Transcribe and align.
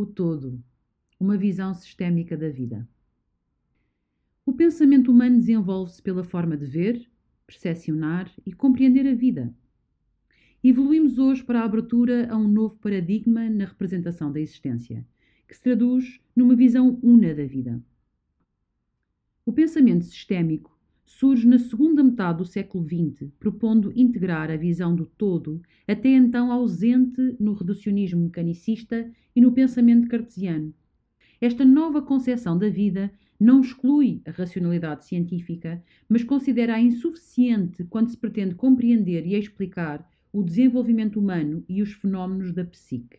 O 0.00 0.06
todo. 0.06 0.58
Uma 1.20 1.36
visão 1.36 1.74
sistémica 1.74 2.34
da 2.34 2.48
vida. 2.48 2.88
O 4.46 4.52
pensamento 4.54 5.10
humano 5.10 5.36
desenvolve-se 5.36 6.00
pela 6.00 6.24
forma 6.24 6.56
de 6.56 6.64
ver, 6.64 7.06
percepcionar 7.46 8.32
e 8.46 8.50
compreender 8.50 9.06
a 9.06 9.14
vida. 9.14 9.54
Evoluímos 10.64 11.18
hoje 11.18 11.44
para 11.44 11.60
a 11.60 11.64
abertura 11.64 12.32
a 12.32 12.36
um 12.38 12.48
novo 12.48 12.76
paradigma 12.76 13.50
na 13.50 13.66
representação 13.66 14.32
da 14.32 14.40
existência, 14.40 15.06
que 15.46 15.54
se 15.54 15.60
traduz 15.60 16.18
numa 16.34 16.56
visão 16.56 16.98
una 17.02 17.34
da 17.34 17.44
vida. 17.44 17.78
O 19.44 19.52
pensamento 19.52 20.06
sistémico 20.06 20.74
surge 21.10 21.46
na 21.46 21.58
segunda 21.58 22.02
metade 22.04 22.38
do 22.38 22.44
século 22.44 22.84
XX, 22.84 23.30
propondo 23.38 23.92
integrar 23.96 24.50
a 24.50 24.56
visão 24.56 24.94
do 24.94 25.04
todo, 25.04 25.60
até 25.86 26.08
então 26.08 26.52
ausente 26.52 27.36
no 27.38 27.52
reducionismo 27.52 28.22
mecanicista 28.22 29.10
e 29.34 29.40
no 29.40 29.52
pensamento 29.52 30.08
cartesiano. 30.08 30.72
Esta 31.40 31.64
nova 31.64 32.00
concepção 32.00 32.56
da 32.56 32.68
vida 32.68 33.12
não 33.38 33.60
exclui 33.60 34.22
a 34.24 34.30
racionalidade 34.30 35.04
científica, 35.04 35.82
mas 36.08 36.22
considera-a 36.22 36.80
insuficiente 36.80 37.84
quando 37.84 38.10
se 38.10 38.16
pretende 38.16 38.54
compreender 38.54 39.26
e 39.26 39.34
explicar 39.34 40.08
o 40.32 40.42
desenvolvimento 40.42 41.18
humano 41.18 41.64
e 41.68 41.82
os 41.82 41.92
fenómenos 41.92 42.52
da 42.52 42.64
psique. 42.64 43.18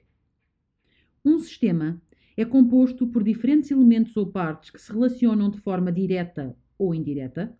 Um 1.25 1.37
sistema 1.39 2.01
é 2.37 2.45
composto 2.45 3.05
por 3.05 3.21
diferentes 3.21 3.69
elementos 3.69 4.15
ou 4.15 4.27
partes 4.27 4.70
que 4.70 4.81
se 4.81 4.91
relacionam 4.91 5.49
de 5.49 5.59
forma 5.59 5.91
direta 5.91 6.55
ou 6.79 6.95
indireta, 6.95 7.55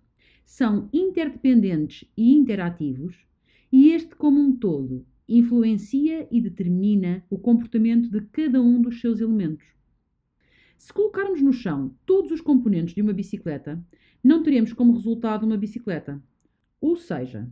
são 0.52 0.90
interdependentes 0.92 2.04
e 2.18 2.34
interativos, 2.34 3.16
e 3.72 3.92
este, 3.92 4.14
como 4.18 4.38
um 4.38 4.54
todo, 4.54 5.06
influencia 5.26 6.28
e 6.30 6.42
determina 6.42 7.24
o 7.30 7.40
comportamento 7.40 8.10
de 8.10 8.20
cada 8.20 8.62
um 8.62 8.82
dos 8.82 9.00
seus 9.00 9.22
elementos. 9.22 9.66
Se 10.78 10.92
colocarmos 10.92 11.42
no 11.42 11.54
chão 11.54 11.96
todos 12.06 12.32
os 12.32 12.42
componentes 12.42 12.94
de 12.94 13.02
uma 13.02 13.14
bicicleta, 13.14 13.82
não 14.22 14.44
teremos 14.44 14.74
como 14.74 14.92
resultado 14.92 15.46
uma 15.46 15.56
bicicleta. 15.56 16.22
Ou 16.82 16.98
seja, 16.98 17.50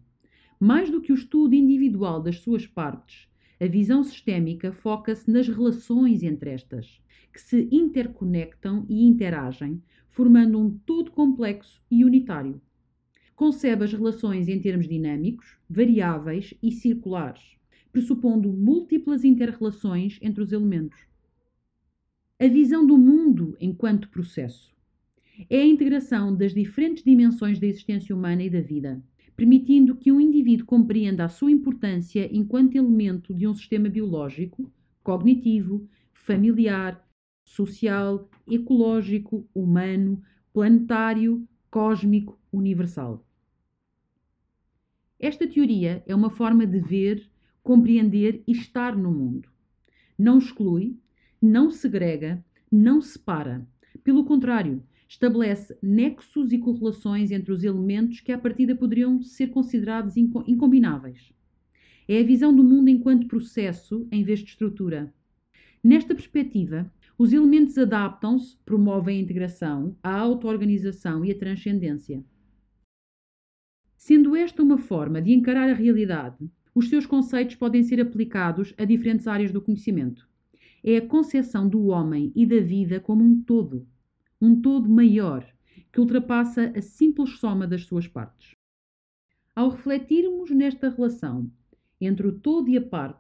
mais 0.60 0.92
do 0.92 1.00
que 1.00 1.14
o 1.14 1.16
estudo 1.16 1.56
individual 1.56 2.22
das 2.22 2.40
suas 2.42 2.68
partes, 2.68 3.30
a 3.62 3.66
visão 3.66 4.04
sistémica 4.04 4.74
foca-se 4.74 5.32
nas 5.32 5.48
relações 5.48 6.22
entre 6.22 6.50
estas, 6.50 7.02
que 7.32 7.40
se 7.40 7.70
interconectam 7.72 8.86
e 8.90 9.06
interagem, 9.06 9.82
formando 10.10 10.60
um 10.60 10.70
todo 10.86 11.12
complexo 11.12 11.82
e 11.90 12.04
unitário. 12.04 12.62
Concebe 13.40 13.86
as 13.86 13.94
relações 13.94 14.50
em 14.50 14.60
termos 14.60 14.86
dinâmicos, 14.86 15.56
variáveis 15.70 16.54
e 16.62 16.74
circulares, 16.74 17.56
pressupondo 17.90 18.52
múltiplas 18.52 19.24
interrelações 19.24 20.20
entre 20.22 20.44
os 20.44 20.52
elementos. 20.52 21.00
A 22.38 22.48
visão 22.48 22.86
do 22.86 22.98
mundo 22.98 23.56
enquanto 23.58 24.10
processo 24.10 24.76
é 25.50 25.62
a 25.62 25.66
integração 25.66 26.36
das 26.36 26.54
diferentes 26.54 27.02
dimensões 27.02 27.62
da 27.62 27.66
existência 27.66 28.14
humana 28.14 28.44
e 28.44 28.50
da 28.50 28.60
vida, 28.60 29.02
permitindo 29.38 29.96
que 29.96 30.12
um 30.12 30.20
indivíduo 30.20 30.66
compreenda 30.66 31.24
a 31.24 31.30
sua 31.30 31.50
importância 31.50 32.28
enquanto 32.36 32.76
elemento 32.76 33.34
de 33.34 33.48
um 33.48 33.54
sistema 33.54 33.88
biológico, 33.88 34.70
cognitivo, 35.02 35.88
familiar, 36.12 37.10
social, 37.46 38.30
ecológico, 38.46 39.48
humano, 39.56 40.22
planetário, 40.52 41.48
cósmico, 41.72 42.38
universal. 42.52 43.26
Esta 45.20 45.46
teoria 45.46 46.02
é 46.08 46.16
uma 46.16 46.30
forma 46.30 46.66
de 46.66 46.80
ver, 46.80 47.30
compreender 47.62 48.42
e 48.48 48.54
estar 48.54 48.96
no 48.96 49.12
mundo. 49.12 49.50
Não 50.18 50.38
exclui, 50.38 50.98
não 51.42 51.70
segrega, 51.70 52.44
não 52.72 53.02
separa. 53.02 53.68
Pelo 54.02 54.24
contrário, 54.24 54.82
estabelece 55.10 55.78
nexos 55.82 56.54
e 56.54 56.58
correlações 56.58 57.32
entre 57.32 57.52
os 57.52 57.64
elementos 57.64 58.22
que 58.22 58.32
à 58.32 58.38
partida 58.38 58.76
poderiam 58.76 59.22
ser 59.22 59.48
considerados 59.48 60.16
incombináveis. 60.16 61.34
É 62.08 62.22
a 62.22 62.24
visão 62.24 62.56
do 62.56 62.64
mundo 62.64 62.90
enquanto 62.90 63.28
processo 63.28 64.08
em 64.12 64.24
vez 64.24 64.40
de 64.40 64.52
estrutura. 64.52 65.14
Nesta 65.84 66.16
perspectiva, 66.16 66.92
os 67.18 67.34
elementos 67.34 67.78
adaptam-se, 67.78 68.56
promovem 68.66 69.18
a 69.18 69.22
integração, 69.22 69.98
a 70.02 70.16
auto-organização 70.16 71.26
e 71.26 71.32
a 71.32 71.38
transcendência. 71.38 72.24
Sendo 74.00 74.34
esta 74.34 74.64
uma 74.64 74.78
forma 74.78 75.22
de 75.22 75.34
encarar 75.34 75.70
a 75.70 75.74
realidade, 75.74 76.50
os 76.74 76.88
seus 76.88 77.06
conceitos 77.06 77.58
podem 77.58 77.84
ser 77.84 78.00
aplicados 78.00 78.74
a 78.78 78.86
diferentes 78.86 79.28
áreas 79.28 79.52
do 79.52 79.62
conhecimento. 79.62 80.26
É 80.82 80.96
a 80.96 81.06
concepção 81.06 81.68
do 81.68 81.88
homem 81.88 82.32
e 82.34 82.46
da 82.46 82.62
vida 82.62 83.02
como 83.02 83.26
um 83.26 83.44
todo, 83.44 83.86
um 84.40 84.60
todo 84.62 84.90
maior, 84.90 85.46
que 85.92 86.00
ultrapassa 86.00 86.72
a 86.74 86.82
simples 86.82 87.40
soma 87.40 87.68
das 87.68 87.84
suas 87.84 88.08
partes. 88.08 88.56
Ao 89.54 89.68
refletirmos 89.68 90.50
nesta 90.50 90.90
relação 90.90 91.52
entre 92.00 92.26
o 92.26 92.40
todo 92.40 92.70
e 92.70 92.78
a 92.78 92.82
parte, 92.82 93.20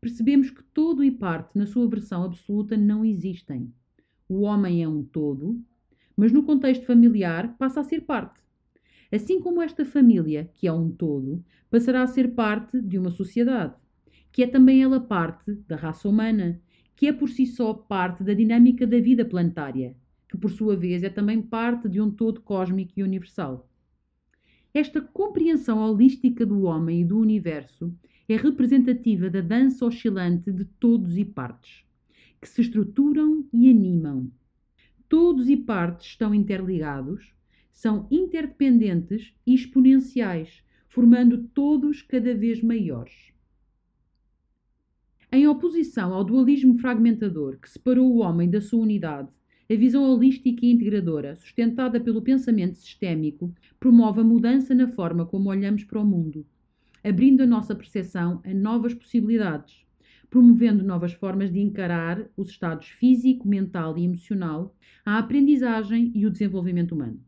percebemos 0.00 0.48
que 0.50 0.64
todo 0.72 1.04
e 1.04 1.10
parte, 1.10 1.50
na 1.54 1.66
sua 1.66 1.86
versão 1.86 2.24
absoluta, 2.24 2.78
não 2.78 3.04
existem. 3.04 3.70
O 4.26 4.40
homem 4.40 4.82
é 4.82 4.88
um 4.88 5.04
todo, 5.04 5.62
mas 6.16 6.32
no 6.32 6.44
contexto 6.44 6.86
familiar 6.86 7.54
passa 7.58 7.80
a 7.80 7.84
ser 7.84 8.00
parte. 8.06 8.43
Assim 9.14 9.40
como 9.40 9.62
esta 9.62 9.84
família, 9.84 10.50
que 10.54 10.66
é 10.66 10.72
um 10.72 10.90
todo, 10.90 11.40
passará 11.70 12.02
a 12.02 12.06
ser 12.08 12.34
parte 12.34 12.80
de 12.80 12.98
uma 12.98 13.12
sociedade, 13.12 13.76
que 14.32 14.42
é 14.42 14.46
também 14.48 14.82
ela 14.82 14.98
parte 14.98 15.52
da 15.68 15.76
raça 15.76 16.08
humana, 16.08 16.60
que 16.96 17.06
é 17.06 17.12
por 17.12 17.28
si 17.28 17.46
só 17.46 17.72
parte 17.72 18.24
da 18.24 18.34
dinâmica 18.34 18.84
da 18.84 18.98
vida 18.98 19.24
planetária, 19.24 19.94
que 20.28 20.36
por 20.36 20.50
sua 20.50 20.74
vez 20.74 21.04
é 21.04 21.08
também 21.08 21.40
parte 21.40 21.88
de 21.88 22.00
um 22.00 22.10
todo 22.10 22.40
cósmico 22.40 22.94
e 22.96 23.04
universal. 23.04 23.70
Esta 24.74 25.00
compreensão 25.00 25.78
holística 25.78 26.44
do 26.44 26.62
homem 26.62 27.02
e 27.02 27.04
do 27.04 27.16
universo 27.16 27.94
é 28.28 28.34
representativa 28.34 29.30
da 29.30 29.40
dança 29.40 29.86
oscilante 29.86 30.50
de 30.50 30.64
todos 30.64 31.16
e 31.16 31.24
partes, 31.24 31.84
que 32.40 32.48
se 32.48 32.62
estruturam 32.62 33.46
e 33.52 33.70
animam. 33.70 34.28
Todos 35.08 35.48
e 35.48 35.56
partes 35.56 36.08
estão 36.08 36.34
interligados, 36.34 37.32
são 37.74 38.08
interdependentes 38.10 39.34
e 39.46 39.54
exponenciais, 39.54 40.62
formando 40.88 41.46
todos 41.48 42.00
cada 42.00 42.34
vez 42.34 42.62
maiores. 42.62 43.34
Em 45.30 45.46
oposição 45.46 46.14
ao 46.14 46.24
dualismo 46.24 46.78
fragmentador 46.78 47.58
que 47.58 47.68
separou 47.68 48.10
o 48.10 48.20
homem 48.20 48.48
da 48.48 48.62
sua 48.62 48.80
unidade 48.80 49.28
a 49.70 49.74
visão 49.74 50.04
holística 50.04 50.64
e 50.64 50.70
integradora, 50.70 51.34
sustentada 51.34 51.98
pelo 51.98 52.20
pensamento 52.20 52.76
sistémico, 52.76 53.52
promove 53.80 54.20
a 54.20 54.24
mudança 54.24 54.74
na 54.74 54.88
forma 54.88 55.24
como 55.24 55.48
olhamos 55.48 55.84
para 55.84 56.00
o 56.00 56.04
mundo, 56.04 56.46
abrindo 57.02 57.42
a 57.42 57.46
nossa 57.46 57.74
percepção 57.74 58.42
a 58.44 58.52
novas 58.52 58.92
possibilidades, 58.92 59.86
promovendo 60.28 60.84
novas 60.84 61.14
formas 61.14 61.50
de 61.50 61.60
encarar 61.60 62.28
os 62.36 62.50
estados 62.50 62.88
físico, 62.88 63.48
mental 63.48 63.96
e 63.96 64.04
emocional, 64.04 64.76
a 65.04 65.18
aprendizagem 65.18 66.12
e 66.14 66.26
o 66.26 66.30
desenvolvimento 66.30 66.92
humano, 66.92 67.18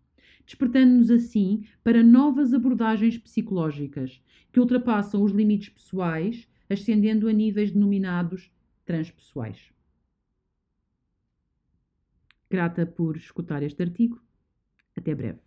despertando-nos 0.47 1.11
assim 1.11 1.67
para 1.83 2.03
novas 2.03 2.55
abordagens 2.55 3.19
psicológicas 3.19 4.23
que 4.53 4.61
ultrapassam 4.61 5.23
os 5.23 5.33
limites 5.33 5.69
pessoais, 5.69 6.49
ascendendo 6.71 7.29
a 7.29 7.33
níveis 7.33 7.73
denominados 7.73 8.51
transpessoais. 8.85 9.71
Grata 12.49 12.87
por 12.87 13.17
escutar 13.17 13.63
este 13.63 13.83
artigo. 13.83 14.23
Até 14.97 15.15
breve. 15.15 15.46